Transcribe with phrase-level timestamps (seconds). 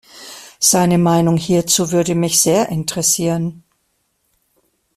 [0.59, 3.63] Seine Meinung hierzu würde mich sehr interessieren.